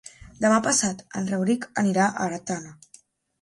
[0.45, 2.75] Demà passat en Rauric anirà a Artana.